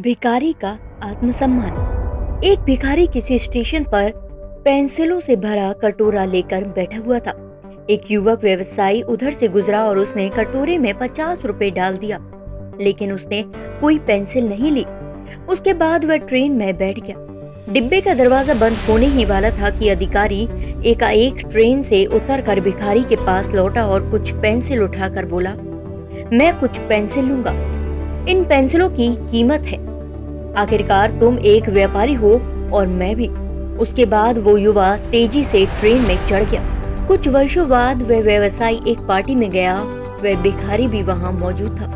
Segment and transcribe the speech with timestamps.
[0.00, 0.68] भिखारी का
[1.02, 4.10] आत्मसम्मान। एक भिखारी किसी स्टेशन पर
[4.64, 7.32] पेंसिलों से भरा कटोरा लेकर बैठा हुआ था।
[7.90, 12.18] एक युवक व्यवसायी उधर से गुजरा और उसने कटोरे में पचास रुपए डाल दिया।
[12.80, 13.42] लेकिन उसने
[13.80, 14.84] कोई पेंसिल नहीं ली।
[15.48, 19.70] उसके बाद वह ट्रेन में बैठ गया। डिब्बे का दरवाज़ा बंद होने ही वाला था
[19.70, 20.48] कि अधिकारी
[20.86, 25.54] एकाएक ट्रेन से उतरकर भिखारी के पास लौटा और कुछ पेंसिल उठाकर बोला,
[26.32, 27.77] मैं कुछ पेंसिल लूँगा।
[28.28, 29.76] इन पेंसिलों की कीमत है।
[30.54, 32.32] आखिरकार तुम एक व्यापारी हो
[32.74, 33.28] और मैं भी।
[33.78, 38.80] उसके बाद वो युवा तेज़ी से ट्रेन में चढ़ गया। कुछ वर्षों बाद वह व्यवसायी
[38.88, 39.76] एक पार्टी में गया।
[40.22, 41.86] वह भिखारी भी वहाँ मौजूद था।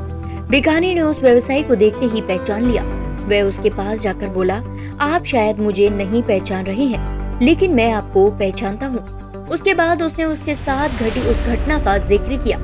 [0.50, 2.82] भिखारी ने उस व्यवसायी को देखते ही पहचान लिया।
[3.26, 4.56] वह उसके पास जाकर बोला,
[5.00, 10.24] आप शायद मुझे नहीं पहचान रहे हैं, लेकिन मैं आपको पहचानता हूँ। उसके बाद उसने
[10.24, 12.58] उसके साथ घटी उस घटना का ज़िक्र किया।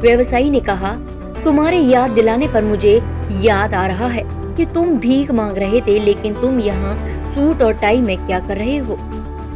[0.00, 0.96] व्यवसायी ने कहा,
[1.44, 3.00] तुम्हारे याद दिलाने पर मुझे
[3.42, 4.22] याद आ रहा है
[4.56, 6.96] कि तुम भीख मांग रहे थे, लेकिन तुम यहाँ
[7.26, 8.96] सूट और टाई में क्या कर रहे हो?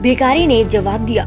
[0.00, 1.24] भिखारी ने जवाब दिया,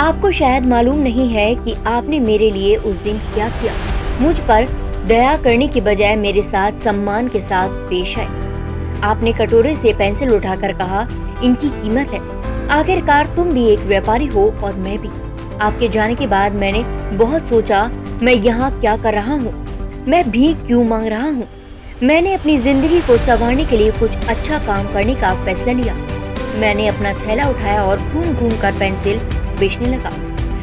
[0.00, 3.72] आपको शायद मालूम नहीं है कि आपने मेरे लिए उस दिन क्या किया।
[4.20, 4.66] मुझ पर
[5.06, 10.30] दया करने की बजाय मेरे साथ सम्मान के साथ पेश आए। आपने कटोरे से पेंसिल
[10.30, 11.06] उठाकर कहा,
[11.42, 12.20] इनकी कीमत है।
[12.70, 15.08] आखिरकार तुम भी एक व्यापारी हो और मैं भी।
[15.58, 16.82] आपके जाने के बाद मैंने
[17.16, 17.90] बहुत सोचा,
[18.22, 19.52] मैं यहाँ क्या कर रहा हूँ?
[20.08, 21.48] मैं भी क्यों मांग रहा हूँ?
[22.02, 25.94] मैंने अपनी ज़िंदगी को संवारने के लिए कुछ अच्छा काम करने का फैसला लिया।
[26.60, 29.18] मैंने अपना थैला उठाया और घूम घूम कर पेंसिल
[29.58, 30.10] बेचने लगा।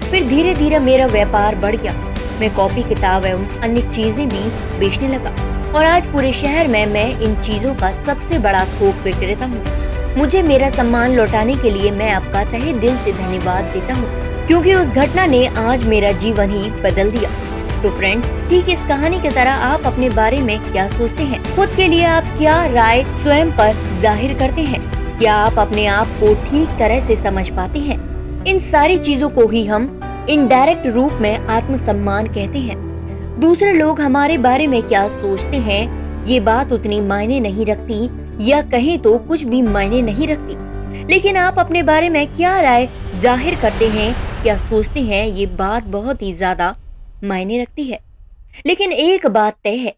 [0.09, 1.93] फिर धीरे धीरे मेरा व्यापार बढ़ गया।
[2.39, 4.43] मैं कॉपी किताब एवं अन्य चीज़ें भी
[4.79, 5.31] बेचने लगा
[5.71, 9.63] और आज पूरे शहर में मैं इन चीज़ों का सबसे बड़ा थोक विक्रेता हूँ।
[10.17, 14.73] मुझे मेरा सम्मान लौटाने के लिए मैं आपका तहे दिल से धन्यवाद देता हूँ, क्योंकि
[14.75, 17.29] उस घटना ने आज मेरा जीवन ही बदल दिया।
[17.79, 21.43] तो फ्रेंड्स ठीक इस कहानी की तरह आप अपने बारे में क्या सोचते हैं?
[21.55, 24.81] खुद के लिए आप क्या राय स्वयं पर ज़ाहिर करते हैं?
[25.19, 27.97] क्या आप अपने आप को ठीक तरह से समझ पाते हैं?
[28.45, 29.95] इन सारी चीज़ों को ही हम
[30.29, 32.77] इनडायरेक्ट रूप में आत्मसम्मान कहते हैं।
[33.39, 38.09] दूसरे लोग हमारे बारे में क्या सोचते हैं, ये बात उतनी मायने नहीं रखती,
[38.41, 42.87] या कहें तो कुछ भी मायने नहीं रखती। लेकिन आप अपने बारे में क्या राय
[43.21, 46.75] ज़ाहिर करते हैं, क्या सोचते हैं, ये बात बहुत ही ज़्यादा
[47.23, 47.99] मायने रखती है।
[48.65, 49.95] लेकिन एक बात तय है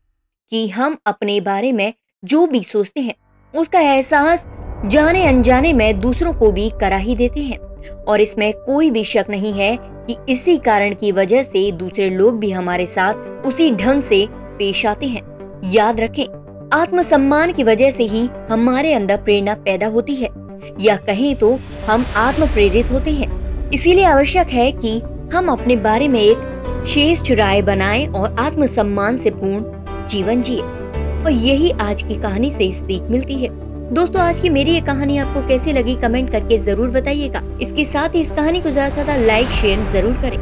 [0.49, 1.93] कि हम अपने बारे में
[2.25, 3.15] जो भी सोचते हैं,
[3.55, 4.47] उसका एहसास
[4.85, 7.57] जाने अनजाने में दूसरों को भी करा ही देते हैं।
[8.03, 12.39] और इसमें कोई भी शक नहीं है कि इसी कारण की वजह से दूसरे लोग
[12.39, 13.13] भी हमारे साथ
[13.45, 15.21] उसी ढंग से पेश आते हैं।
[15.65, 16.25] याद रखें,
[16.73, 20.29] आत्मसम्मान की वजह से ही हमारे अंदर प्रेरणा पैदा होती है।
[20.79, 25.01] या कहें तो हम आत्म प्रेरित होते हैं। इसीलिए आवश्यक है कि
[25.33, 26.50] हम अपने बारे में एक
[26.87, 32.71] शेष चुराए बनाए और आत्मसम्मान से पूर्ण जीवन जिए। और यही आज की कहानी से
[32.73, 33.49] सीख मिलती है।
[33.93, 38.15] दोस्तों, आज की मेरी ये कहानी आपको कैसी लगी, कमेंट करके ज़रूर बताइएगा। इसके साथ
[38.15, 40.37] ही इस कहानी को ज़्यादा से ज़्यादा लाइक, शेयर ज़रूर करें।